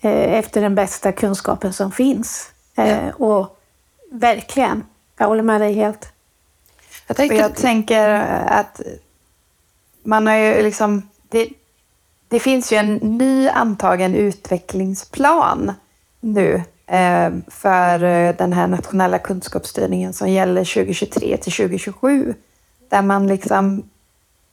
[0.00, 2.50] eh, efter den bästa kunskapen som finns.
[2.76, 3.58] Eh, och
[4.10, 4.84] verkligen,
[5.18, 6.12] jag håller med dig helt.
[7.06, 8.08] Jag tänkte, jag tänker
[8.46, 8.80] att
[10.02, 11.08] man har ju liksom...
[11.28, 11.48] Det,
[12.28, 15.72] det finns ju en ny antagen utvecklingsplan
[16.20, 22.34] nu eh, för eh, den här nationella kunskapsstyrningen som gäller 2023 till 2027.
[22.88, 23.82] Där man liksom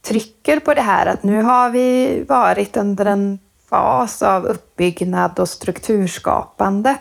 [0.01, 5.49] trycker på det här att nu har vi varit under en fas av uppbyggnad och
[5.49, 6.95] strukturskapande.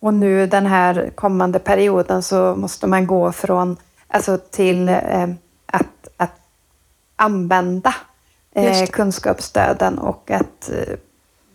[0.00, 3.76] Och nu den här kommande perioden så måste man gå från,
[4.14, 5.28] alltså till eh,
[5.66, 6.40] att, att
[7.16, 7.94] använda
[8.52, 10.96] eh, kunskapsstöden och att eh,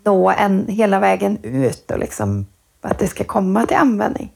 [0.04, 2.46] nå en, hela vägen ut och liksom
[2.82, 4.34] att det ska komma till användning.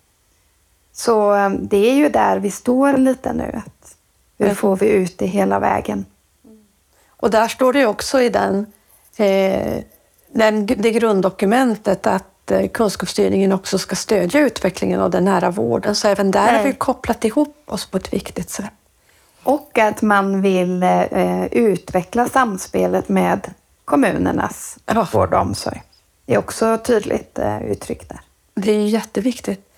[0.91, 3.61] Så eh, det är ju där vi står lite nu.
[3.65, 3.97] Att
[4.37, 4.55] hur Mm.
[4.55, 6.05] får vi ut det hela vägen?
[7.07, 8.65] och där står det också i den,
[9.17, 9.83] eh,
[10.31, 12.32] den, det grunddokumentet att
[12.73, 15.95] kunskapsstyrningen också ska stödja utvecklingen av den nära vården.
[15.95, 16.63] Så även där har Nej.
[16.63, 18.71] vi kopplat ihop oss på ett viktigt sätt.
[19.43, 23.53] Och att man vill eh, utveckla samspelet med
[23.85, 25.07] kommunernas Ja.
[25.13, 25.83] vård och omsorg.
[26.25, 28.19] Det är också tydligt eh, uttryckt där.
[28.55, 29.69] Det är ju jätteviktigt.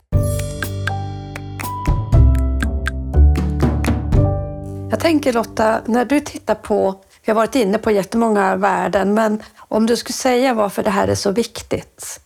[4.89, 9.43] Jag tänker Lotta, när du tittar på, vi har varit inne på jättemånga värden, men
[9.57, 12.19] om du skulle säga varför det här är så viktigt,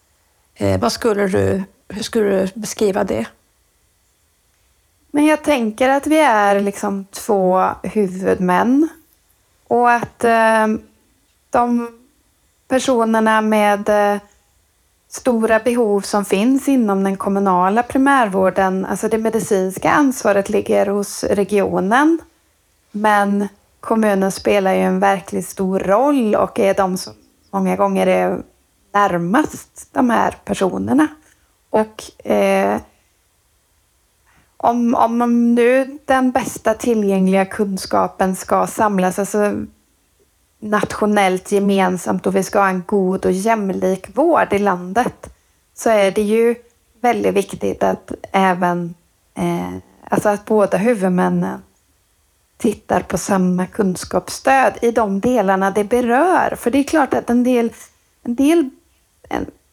[0.60, 3.26] eh, vad skulle du, hur skulle du beskriva det?
[5.12, 8.90] Men jag tänker att vi är liksom två huvudmän
[9.68, 10.68] och att eh,
[11.50, 11.90] de
[12.68, 14.22] personerna med eh,
[15.08, 22.20] stora behov som finns inom den kommunala primärvården, alltså det medicinska ansvaret ligger hos regionen.
[22.92, 23.48] Men
[23.80, 27.14] kommunen spelar ju en verkligt stor roll och är de som
[27.52, 28.42] många gånger är
[28.94, 31.08] närmast de här personerna.
[31.70, 32.82] Och eh,
[34.58, 39.66] om, om nu den bästa tillgängliga kunskapen ska samlas alltså
[40.60, 45.34] nationellt gemensamt och vi ska ha en god och jämlik vård i landet
[45.74, 46.56] så är det ju
[47.02, 48.94] väldigt viktigt att även
[49.36, 49.74] eh,
[50.10, 51.62] alltså att båda huvudmännen
[52.58, 56.56] tittar på samma kunskapsstöd i de delarna det berör.
[56.56, 57.74] För det är klart att en del,
[58.24, 58.70] en del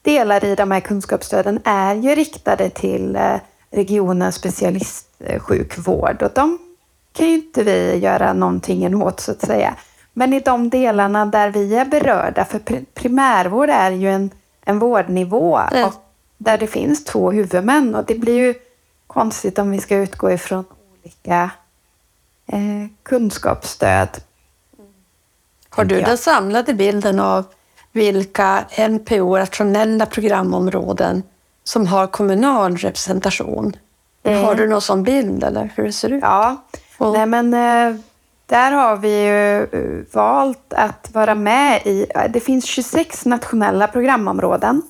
[0.02, 3.36] delar i de här kunskapsstöden är ju riktade till eh,
[3.70, 6.58] regionens specialistsjukvård och de
[7.12, 9.76] kan ju inte vi göra någonting åt så att säga.
[10.12, 14.30] Men i de delarna där vi är berörda, för pri- primärvård är ju en,
[14.64, 15.84] en vårdnivå Mm.
[15.84, 15.94] och
[16.38, 18.54] där det finns två huvudmän och det blir ju
[19.06, 20.64] konstigt om vi ska utgå ifrån
[21.02, 21.50] olika
[22.46, 22.58] eh,
[23.02, 24.08] kunskapsstöd.
[25.68, 26.04] Har du jag.
[26.04, 27.44] den samlade bilden av
[27.96, 31.22] vilka NPO, rationella programområden,
[31.64, 33.76] som har kommunal representation?
[34.24, 34.44] Mm.
[34.44, 36.22] Har du någon sån bild eller hur det ser ut?
[36.22, 36.64] Ja,
[36.98, 38.00] Och- nej men eh,
[38.46, 43.88] där har vi ju eh, valt att vara med i, eh, det finns 26 nationella
[43.88, 44.82] programområden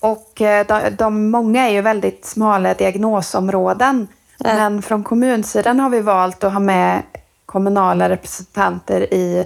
[0.00, 4.08] och de, de många är ju väldigt smala diagnosområden.
[4.38, 4.54] Ja.
[4.54, 7.02] Men från kommunsidan har vi valt att ha med
[7.46, 9.44] kommunala representanter i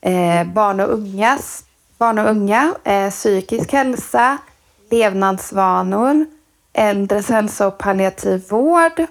[0.00, 1.64] eh, barn och ungas,
[2.02, 4.38] barn och unga, eh, psykisk hälsa,
[4.90, 6.26] levnadsvanor,
[6.72, 9.06] äldres hälsa och palliativ vård,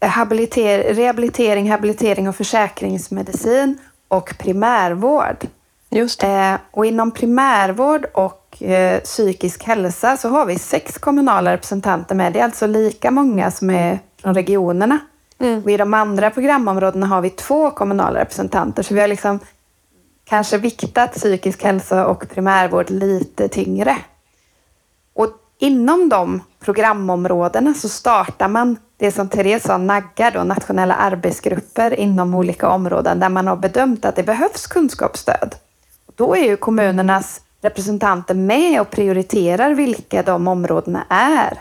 [0.00, 5.46] habiliter, rehabilitering, habilitering och försäkringsmedicin och primärvård.
[5.90, 6.22] Just.
[6.22, 12.32] Eh, och inom primärvård och eh, psykisk hälsa så har vi sex kommunala representanter med.
[12.32, 14.98] Det är alltså lika många som är från regionerna.
[15.38, 15.62] Mm.
[15.64, 18.82] Och i de andra programområdena har vi två kommunala representanter.
[18.82, 19.40] Så vi har liksom
[20.30, 23.96] kanske viktat psykisk hälsa och primärvård lite tyngre.
[25.14, 32.00] Och inom de programområdena så startar man det som Therese sa, naggar då, nationella arbetsgrupper
[32.00, 35.54] inom olika områden där man har bedömt att det behövs kunskapsstöd.
[36.06, 41.58] Och då är ju kommunernas representanter med och prioriterar vilka de områdena är.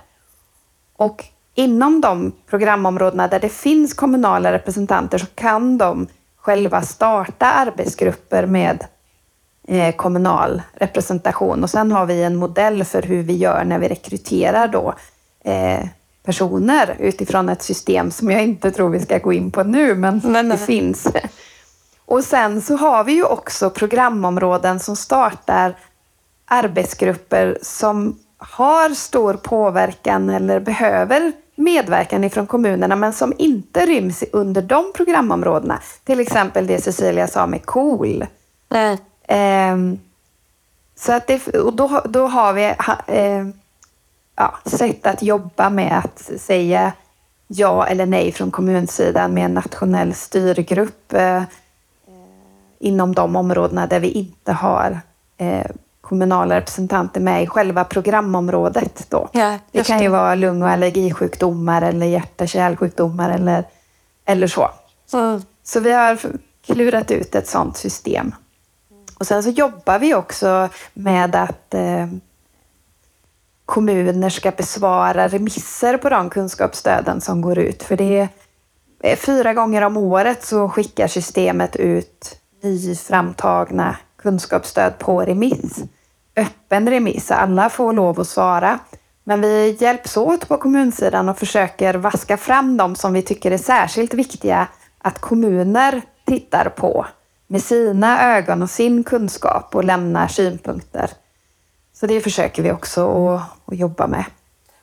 [0.97, 6.07] Och inom de programområdena där det finns kommunala representanter så kan de
[6.49, 8.85] själva starta arbetsgrupper med
[9.67, 11.63] eh, kommunal representation.
[11.63, 14.93] Och sen har vi en modell för hur vi gör när vi rekryterar då
[15.43, 15.85] eh,
[16.23, 20.21] personer utifrån ett system som jag inte tror vi ska gå in på nu, men
[20.23, 20.57] Nej, nej.
[20.57, 21.07] det finns.
[22.05, 25.75] Och sen så har vi ju också programområden som startar
[26.45, 34.61] arbetsgrupper som har stor påverkan eller behöver medverkan ifrån kommunerna men som inte ryms under
[34.61, 35.79] de programområdena.
[36.03, 38.25] Till exempel det Cecilia sa med KOL.
[38.69, 38.97] Nej.
[39.27, 39.99] Ehm,
[40.95, 42.63] så att det, och då, då har vi
[43.07, 43.47] eh,
[44.35, 46.93] ja, sätt att jobba med att säga
[47.47, 51.43] ja eller nej från kommunsidan med en nationell styrgrupp eh,
[52.79, 54.99] inom de områdena där vi inte har
[55.37, 55.65] eh,
[56.09, 59.05] kommunala representanter med i själva programområdet.
[59.09, 59.29] Då.
[59.31, 63.63] Ja, det kan ju vara lung och allergisjukdomar eller hjärt-kärlsjukdomar eller,
[64.25, 64.69] eller så.
[65.05, 66.19] Så, Så vi har
[66.65, 68.35] klurat ut ett sådant system.
[69.19, 72.07] Och sen så jobbar vi också med att eh,
[73.65, 77.83] kommuner ska besvara remisser på de kunskapsstöden som går ut.
[77.83, 78.27] För det
[79.01, 85.83] är fyra gånger om året så skickar systemet ut nyframtagna kunskapsstöd på remiss.
[86.39, 88.79] Öppen remiss, alla får lov att svara.
[89.23, 93.57] Men vi hjälps åt på kommunsidan och försöker vaska fram de som vi tycker är
[93.57, 97.05] särskilt viktiga att kommuner tittar på
[97.47, 101.09] med sina ögon och sin kunskap och lämnar synpunkter.
[101.93, 104.25] Så det försöker vi också att, att jobba med.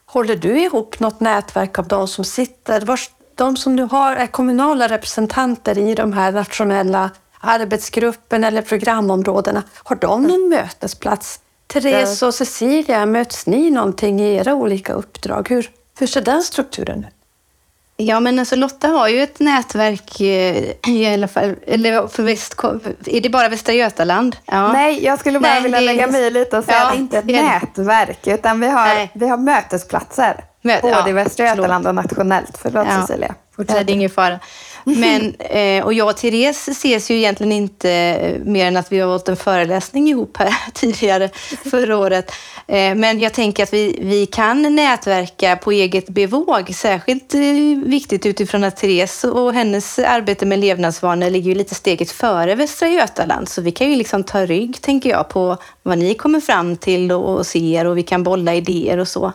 [0.07, 4.27] håller du ihop något nätverk av de som sitter, vars, de som du har, är
[4.27, 9.63] kommunala representanter i de här nationella arbetsgruppen eller programområdena?
[9.75, 11.41] Har de någon mötesplats?
[11.67, 15.47] Therese och Cecilia, möts ni någonting i era olika uppdrag?
[15.51, 17.07] Hur, hur ser den strukturen ut?
[17.99, 22.55] Ja, men alltså Lotta har ju ett nätverk eh, i alla fall, eller för väst,
[23.07, 24.37] är det bara Västra Götaland?
[24.47, 24.73] Ja.
[24.73, 26.99] Nej, jag skulle bara Nej, vilja lägga mig i lite och säga Ja, att det
[26.99, 27.83] inte är ett det är det.
[27.85, 29.11] nätverk, utan vi har, Nej.
[29.15, 30.45] vi har mötesplatser.
[30.63, 31.57] Möt- både ja, i Västra förlåt.
[31.65, 32.59] Götaland och nationellt.
[32.63, 33.01] Förlåt Ja.
[33.01, 33.35] Cecilia.
[33.57, 34.39] Nej, det är ingen fara.
[34.89, 38.99] Men, eh, och jag och Therese ses ju egentligen inte eh, mer än att vi
[38.99, 41.31] har hållit en föreläsning ihop här tidigare
[41.71, 42.33] förra året.
[42.67, 46.75] Eh, men jag tänker att vi, vi kan nätverka på eget bevåg.
[46.75, 47.41] Särskilt eh,
[47.85, 52.89] viktigt utifrån att Therese och hennes arbete med levnadsvanor ligger ju lite steget före Västra
[52.89, 53.49] Götaland.
[53.49, 57.13] Så vi kan ju liksom ta rygg, tänker jag, på vad ni kommer fram till
[57.13, 59.33] och, och ser och vi kan bolla idéer och så.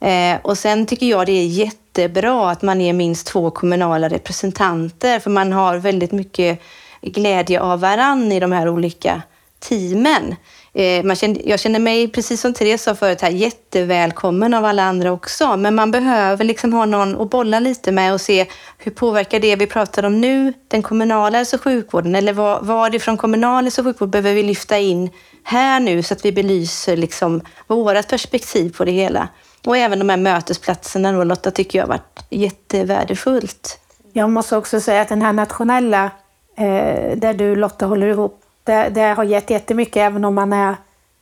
[0.00, 4.08] Eh, och sen tycker jag det är jätte jättebra att man är minst två kommunala
[4.08, 6.60] representanter för man har väldigt mycket
[7.02, 9.22] glädje av varann i de här olika
[9.60, 10.34] teamen.
[10.74, 14.82] Eh, man känner, jag känner mig, precis som Therese sa förut, här, jättevälkommen av alla
[14.82, 15.56] andra också.
[15.56, 18.46] Men man behöver liksom ha någon att bolla lite med och se
[18.78, 22.14] hur påverkar det vi pratar om nu den kommunala hälso och sjukvården?
[22.14, 25.10] Eller vad, vad ifrån kommunal hälso och sjukvård behöver vi lyfta in
[25.44, 29.28] här nu så att vi belyser liksom vårat perspektiv på det hela?
[29.66, 33.78] Och även de här mötesplatserna då, Lotta, tycker jag har varit jättevärdefullt.
[34.12, 36.10] Jag måste också säga att den här nationella,
[36.56, 40.76] eh, där du Lotta håller ihop, det, det har gett jättemycket även om man är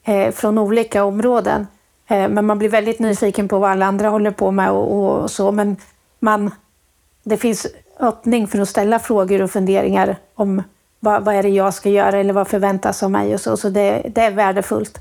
[0.04, 1.66] eh, från olika områden.
[2.06, 5.30] Eh, men man blir väldigt nyfiken på vad alla andra håller på med och, och
[5.30, 5.52] så.
[5.52, 5.76] Men
[6.18, 6.50] man,
[7.22, 7.66] det finns
[8.00, 10.62] öppning för att ställa frågor och funderingar om
[11.00, 13.56] vad, vad är det jag ska göra eller vad förväntas av mig och så.
[13.56, 14.98] Så det, det är värdefullt.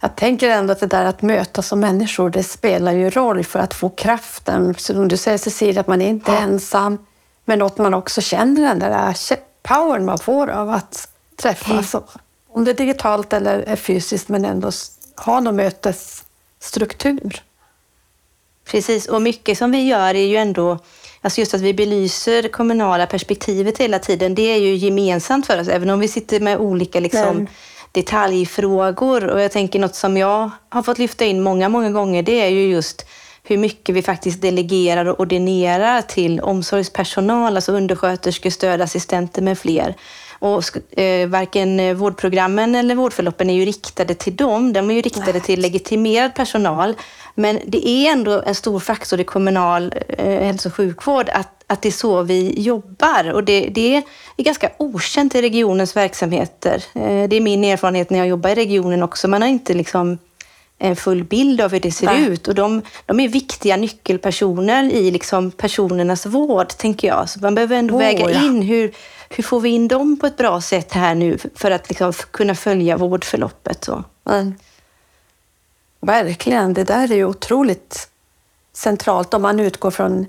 [0.00, 3.58] Jag tänker ändå att det där att mötas som människor, det spelar ju roll för
[3.58, 4.74] att få kraften.
[4.78, 6.98] Som du säger Cecilia, att man är inte ensam,
[7.44, 9.14] men att man också känner den där
[9.62, 11.94] powern man får av att träffas.
[12.48, 14.70] Om det är digitalt eller är fysiskt, men ändå
[15.16, 17.42] ha någon mötesstruktur.
[18.64, 20.78] Precis, och mycket som vi gör är ju ändå,
[21.20, 25.60] alltså just att vi belyser det kommunala perspektivet hela tiden, det är ju gemensamt för
[25.60, 27.46] oss, även om vi sitter med olika liksom, Mm.
[27.96, 29.26] Detaljfrågor.
[29.26, 32.48] Och jag tänker något som jag har fått lyfta in många, många gånger, det är
[32.48, 33.06] ju just
[33.42, 39.94] hur mycket vi faktiskt delegerar och ordinerar till omsorgspersonal, alltså undersköterskor, stödassistenter med fler.
[40.38, 44.72] Och eh, varken vårdprogrammen eller vårdförloppen är ju riktade till dem.
[44.72, 46.94] De är ju riktade till legitimerad personal.
[47.34, 51.82] Men det är ändå en stor faktor i kommunal eh, hälso och sjukvård att, att
[51.82, 53.32] det är så vi jobbar.
[53.32, 54.02] Och det, det
[54.36, 56.84] är ganska okänt i regionens verksamheter.
[56.94, 59.28] Eh, det är min erfarenhet när jag jobbar i regionen också.
[59.28, 60.18] Man har inte liksom
[60.78, 62.28] en full bild av hur det ser Nej.
[62.28, 62.48] ut.
[62.48, 67.28] Och de, de är viktiga nyckelpersoner i liksom personernas vård, tänker jag.
[67.28, 68.44] Så man behöver ändå Åh, väga ja.
[68.44, 68.94] in hur,
[69.30, 72.54] hur får vi in dem på ett bra sätt här nu för att liksom kunna
[72.54, 73.84] följa vårdförloppet.
[73.84, 74.04] Så.
[74.24, 74.54] Men,
[76.00, 78.08] verkligen, det där är ju otroligt
[78.72, 80.26] centralt om man utgår från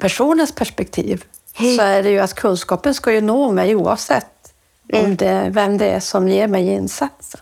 [0.00, 1.24] personens perspektiv.
[1.54, 1.76] Hej.
[1.76, 4.52] Så är det ju att kunskapen ska ju nå mig oavsett
[4.92, 7.40] om det, vem det är som ger mig insatsen.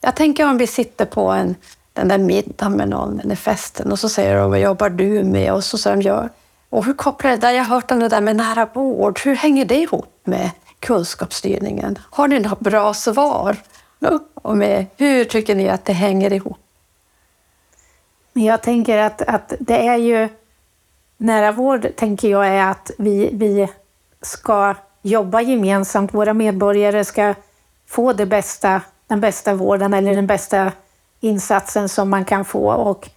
[0.00, 1.54] Jag tänker om vi sitter på en,
[1.92, 5.52] den där middagen med någon, eller festen, och så säger de vad jobbar du med?
[5.52, 6.28] Och så säger de gör.
[6.70, 9.34] Och hur kopplar det där, jag har hört om det där med nära vård, hur
[9.34, 11.98] hänger det ihop med kunskapsstyrningen?
[12.10, 13.56] Har ni några bra svar?
[14.34, 16.58] Och med, hur tycker ni att det hänger ihop?
[18.32, 20.28] Jag tänker att, att det är ju...
[21.22, 23.68] Nära vård tänker jag är att vi, vi
[24.22, 26.14] ska jobba gemensamt.
[26.14, 27.34] Våra medborgare ska
[27.86, 30.72] få det bästa, den bästa vården eller den bästa
[31.20, 32.72] insatsen som man kan få.
[32.72, 33.08] Och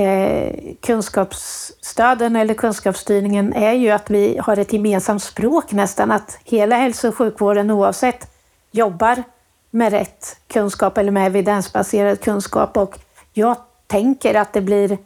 [0.00, 6.76] eh, kunskapsstöden eller kunskapsstyrningen är ju att vi har ett gemensamt språk nästan, att hela
[6.76, 8.30] hälso och sjukvården oavsett
[8.70, 9.22] jobbar
[9.70, 12.76] med rätt kunskap eller med evidensbaserad kunskap.
[12.76, 12.98] Och
[13.32, 14.98] jag tänker att det blir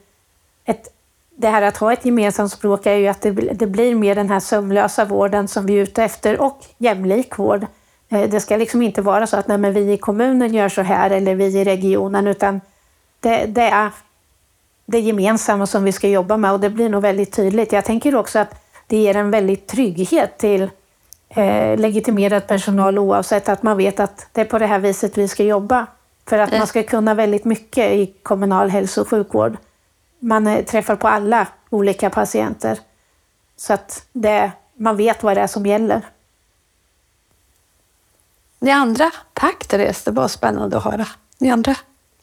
[0.64, 0.95] ett
[1.36, 4.28] det här att ha ett gemensamt språk är ju att det, det blir mer den
[4.28, 7.66] här sömlösa vården som vi är ute efter och jämlik vård.
[8.08, 10.82] Eh, det ska liksom inte vara så att nej, men vi i kommunen gör så
[10.82, 12.60] här eller vi i regionen, utan
[13.20, 13.90] det, det är
[14.86, 17.72] det gemensamma som vi ska jobba med och det blir nog väldigt tydligt.
[17.72, 20.62] Jag tänker också att det ger en väldigt trygghet till
[21.28, 25.28] eh, legitimerad personal oavsett att man vet att det är på det här viset vi
[25.28, 25.86] ska jobba.
[26.28, 29.56] För att man ska kunna väldigt mycket i kommunal hälso och sjukvård.
[30.18, 32.78] Man eh, träffar på alla olika patienter.
[33.56, 36.02] Så att det, man vet vad det är som gäller.
[38.58, 41.06] Ni andra, tack Therese, det var spännande att höra.
[41.38, 41.76] Ni andra?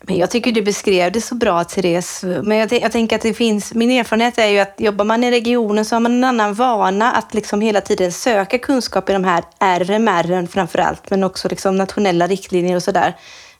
[0.05, 2.23] Men jag tycker du beskrev det så bra, Therese.
[2.23, 5.31] Men jag, jag, tänker att det finns, min erfarenhet är ju att jobbar man i
[5.31, 9.23] regionen så har man en annan vana att liksom hela tiden söka kunskap i de
[9.23, 13.15] här RMR framför allt, men också liksom nationella riktlinjer och sådär.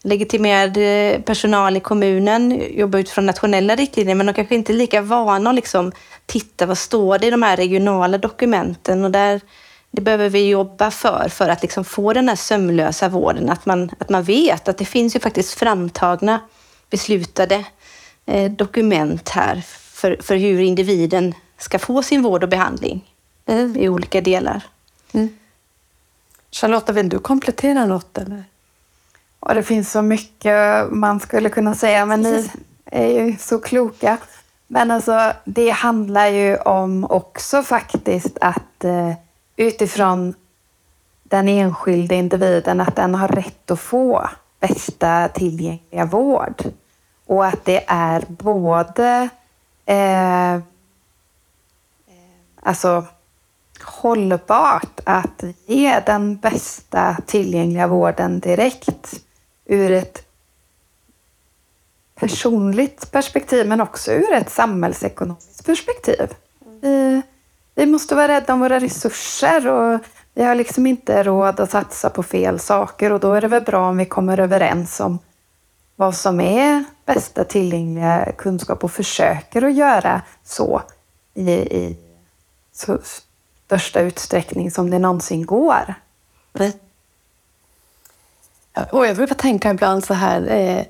[0.05, 5.01] Legitimerad eh, personal i kommunen jobbar utifrån nationella riktlinjer, men de kanske inte är lika
[5.01, 5.91] vana att liksom
[6.25, 9.41] titta vad står det i de här regionala dokumenten och där
[9.91, 13.49] det behöver vi jobba för, för att liksom få den här sömlösa vården.
[13.49, 16.39] Att man, att man vet att det finns ju faktiskt framtagna,
[16.89, 17.65] beslutade
[18.25, 23.13] eh, dokument här för, för hur individen ska få sin vård och behandling
[23.45, 23.77] mm.
[23.77, 24.61] i olika delar.
[25.11, 25.37] Mm.
[26.51, 28.17] Charlotta, vill du komplettera något?
[28.17, 28.43] Eller?
[29.45, 32.49] Ja, det finns så mycket man skulle kunna säga, men ni
[32.85, 34.17] är ju så kloka.
[34.67, 39.13] Men alltså, det handlar ju om också faktiskt att eh,
[39.55, 40.33] utifrån
[41.23, 44.29] den enskilde individen, att den har rätt att få
[44.59, 46.63] bästa tillgängliga vård.
[47.25, 49.29] Och att det är både
[49.85, 50.59] eh,
[52.61, 53.05] alltså
[53.83, 59.23] hållbart att ge den bästa tillgängliga vården direkt
[59.65, 60.25] ur ett
[62.15, 66.33] personligt perspektiv men också ur ett samhällsekonomiskt perspektiv.
[66.81, 67.21] Vi,
[67.75, 69.99] vi måste vara rädda om våra resurser och
[70.33, 73.63] vi har liksom inte råd att satsa på fel saker och då är det väl
[73.63, 75.19] bra om vi kommer överens om
[75.95, 80.81] vad som är bästa tillgängliga kunskap och försöker att göra så
[81.33, 81.97] i, i
[82.71, 82.97] så
[83.65, 85.95] största utsträckning som det någonsin går.
[88.91, 90.85] Och jag brukar tänka ibland så här, eh,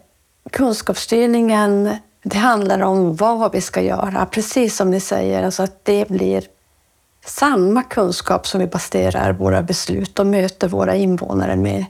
[0.52, 6.08] kunskapsstyrningen, det handlar om vad vi ska göra, precis som ni säger, alltså att det
[6.08, 6.44] blir
[7.26, 11.86] samma kunskap som vi baserar våra beslut och möter våra invånare med.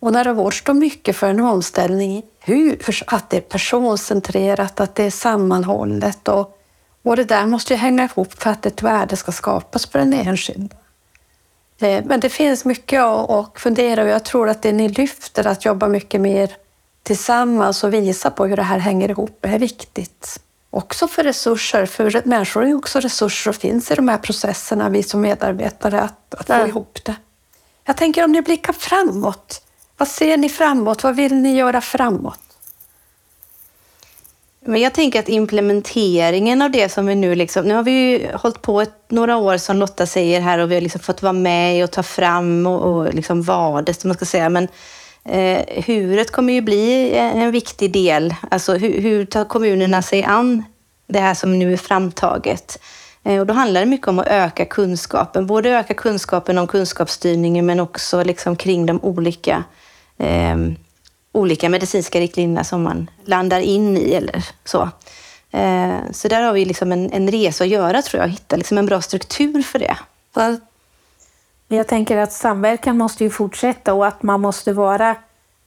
[0.00, 5.04] Och när vård står mycket för en omställning hur, att det är personcentrerat, att det
[5.04, 6.58] är sammanhållet och,
[7.02, 10.12] och det där måste ju hänga ihop för att ett värde ska skapas för den
[10.12, 10.76] enskilde.
[11.78, 15.64] Eh, men det finns mycket att fundera och jag tror att det ni lyfter, att
[15.64, 16.56] jobba mycket mer
[17.02, 20.40] tillsammans och visa på hur det här hänger ihop, är viktigt.
[20.70, 25.02] Också för resurser, för människor är också resurser och finns i de här processerna, vi
[25.02, 27.14] som medarbetare, att, att få ihop det.
[27.84, 29.62] Jag tänker om ni blickar framåt,
[29.96, 31.02] vad ser ni framåt?
[31.02, 32.45] Vad vill ni göra framåt?
[34.66, 38.32] Men jag tänker att implementeringen av det som vi nu liksom, nu har vi ju
[38.34, 41.32] hållit på ett, några år som Lotta säger här och vi har liksom fått vara
[41.32, 44.48] med och ta fram och, och liksom vardes, som man ska säga.
[44.48, 44.68] Men
[45.24, 48.34] eh, huret kommer ju bli en viktig del.
[48.50, 50.64] Alltså hur, hur tar kommunerna sig an
[51.06, 52.78] det här som nu är framtaget?
[53.24, 57.66] Eh, och då handlar det mycket om att öka kunskapen, både öka kunskapen om kunskapsstyrningen
[57.66, 59.64] men också liksom kring de olika
[60.18, 60.56] eh,
[61.36, 64.88] olika medicinska riktlinjerna som man landar in i eller så.
[65.50, 68.78] Eh, så där har vi liksom en, en resa att göra tror jag, hitta liksom
[68.78, 69.96] en bra struktur för det.
[71.68, 75.16] Jag tänker att samverkan måste ju fortsätta och att man måste vara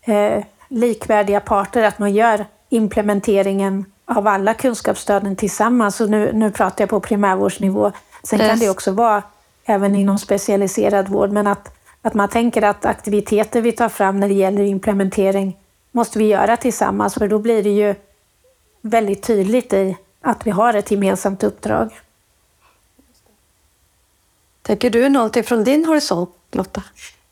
[0.01, 6.01] eh, likvärdiga parter, att man gör implementeringen av alla kunskapsstöden tillsammans.
[6.01, 7.91] Och nu, nu pratar jag på primärvårdsnivå.
[8.23, 8.49] Sen yes.
[8.49, 9.23] kan det också vara
[9.65, 14.27] även inom specialiserad vård, men att att man tänker att aktiviteter vi tar fram när
[14.27, 15.57] det gäller implementering
[15.91, 17.95] måste vi göra tillsammans, för då blir det ju
[18.81, 21.89] väldigt tydligt i att vi har ett gemensamt uppdrag.
[24.61, 26.83] Tänker du någonting från din horisont, Lotta?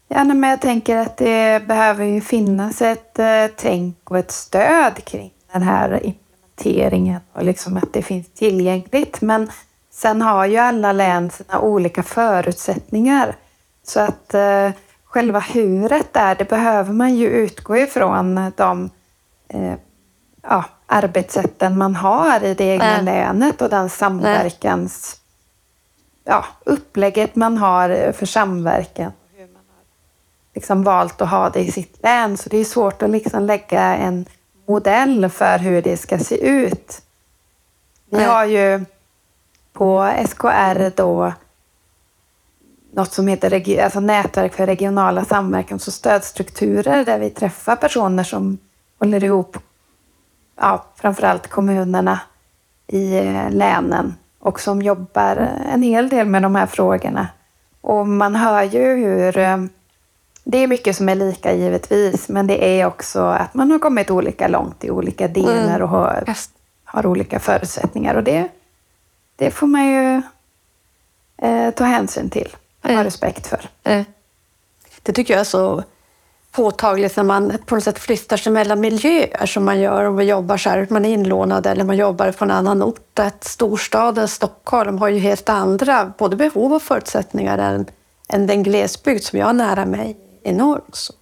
[0.07, 5.03] Ja, men jag tänker att det behöver ju finnas ett eh, tänk och ett stöd
[5.03, 9.21] kring den här implementeringen och liksom att det finns tillgängligt.
[9.21, 9.51] Men
[9.91, 13.35] sen har ju alla län sina olika förutsättningar.
[13.87, 14.71] Så att eh,
[15.05, 18.89] själva huret där, det behöver man ju utgå ifrån de
[19.47, 19.73] eh,
[20.41, 23.03] ja, arbetssätten man har i det egna Nej.
[23.03, 25.21] länet och den samverkans...
[26.23, 29.11] Ja, upplägget man har för samverkan.
[29.35, 29.83] Hur man har
[30.53, 32.37] liksom valt att ha det i sitt län.
[32.37, 34.25] Så det är svårt att liksom lägga en
[34.67, 37.01] modell för hur det ska se ut.
[38.09, 38.85] Vi har ju
[39.73, 41.33] på SKR då
[42.91, 48.57] något som heter alltså nätverk för regionala samverkans och stödstrukturer där vi träffar personer som
[48.99, 49.57] håller ihop
[50.59, 52.19] ja, framförallt kommunerna
[52.87, 55.35] i eh, länen och som jobbar
[55.71, 57.27] en hel del med de här frågorna.
[57.81, 59.57] Och man hör ju hur eh,
[60.43, 64.11] det är mycket som är lika givetvis, men det är också att man har kommit
[64.11, 66.35] olika långt i olika delar och har,
[66.83, 68.15] har olika förutsättningar.
[68.15, 68.47] Och det,
[69.35, 70.21] det får man ju
[71.37, 72.55] eh, ta hänsyn till
[72.87, 73.05] och ha Mm.
[73.05, 73.69] respekt för.
[73.83, 74.03] Eh,
[75.03, 75.83] Det tycker jag är så
[76.51, 80.25] påtagligt när man på något sätt flyttar sig mellan miljöer som man gör om man
[80.27, 83.19] jobbar så här, man är inlånad eller man jobbar på en annan ort.
[83.19, 87.85] Att storstaden Stockholm har ju helt andra både behov och förutsättningar än,
[88.29, 90.81] än den glesbygd som jag har nära mig i norr.
[90.93, 91.13] Så.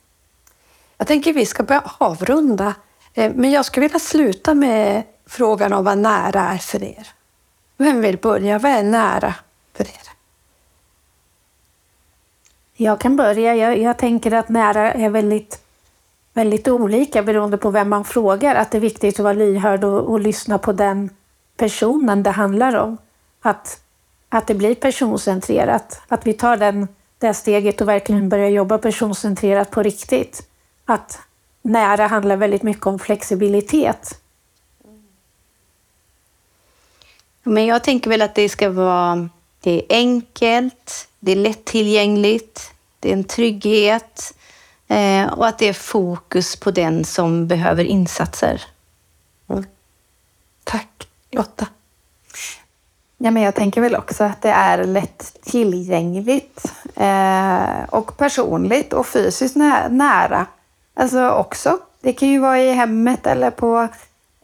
[0.97, 2.73] Jag tänker vi ska börja avrunda,
[3.13, 7.07] eh, men jag skulle vilja sluta med frågan om vad nära är för er.
[7.77, 8.59] Vem vill börja?
[8.59, 9.33] Vad är nära
[9.77, 10.14] för er?
[12.77, 13.55] Jag kan börja.
[13.55, 15.61] Jag, jag tänker att nära är väldigt,
[16.33, 18.55] väldigt olika beroende på vem man frågar.
[18.55, 21.09] Att det är viktigt att vara lyhörd och, och lyssna på den
[21.57, 22.97] personen det handlar om.
[23.41, 23.81] Att,
[24.29, 26.01] att det blir personcentrerat.
[26.07, 30.47] Att vi tar den, det steget och verkligen börjar jobba personcentrerat på riktigt.
[30.85, 31.19] Att
[31.61, 34.21] nära handlar väldigt mycket om flexibilitet.
[37.43, 39.29] Men jag tänker väl att det ska vara
[39.65, 44.33] det är enkelt, det är lättillgängligt, det är en trygghet
[44.87, 48.61] eh, och att det är fokus på den som behöver insatser.
[50.63, 51.67] Tack Lotta.
[53.17, 59.07] Ja, men jag tänker väl också att det är lätt tillgängligt eh, och personligt och
[59.07, 60.45] fysiskt nä- nära.
[60.93, 61.79] Alltså också.
[62.01, 63.87] Det kan ju vara i hemmet eller på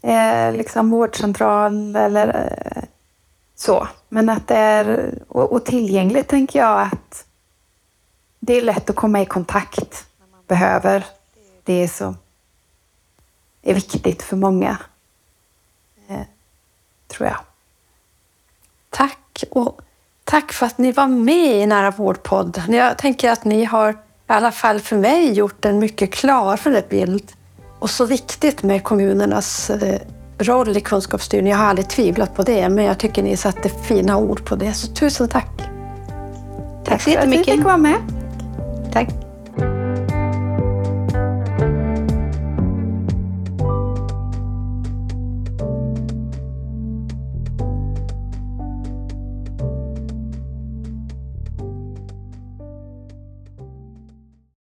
[0.01, 2.83] eh, liksom vårdcentral eller eh,
[3.61, 3.87] så.
[4.09, 7.25] Men att det är och, och tillgängligt tänker jag att
[8.39, 11.05] det är lätt att komma i kontakt när man behöver.
[11.63, 12.17] Det som
[13.61, 14.77] är viktigt för många.
[16.07, 16.21] Eh,
[17.07, 17.39] tror jag.
[18.89, 19.81] Tack och
[20.23, 22.63] tack för att ni var med i Nära Vårdpodd.
[22.67, 23.95] Jag tänker att ni har, i
[24.27, 27.31] alla fall för mig, gjort en mycket klarare bild.
[27.79, 30.01] Och så viktigt med kommunernas eh,
[30.43, 31.51] roll i kunskapsstyrning.
[31.51, 34.73] Jag har aldrig tvivlat på det, men jag tycker ni satte fina ord på det.
[34.73, 35.61] Så tusen tack.
[36.85, 37.55] Tack så för att jättemycket.
[37.55, 37.97] fick vara med.
[38.93, 39.09] Tack.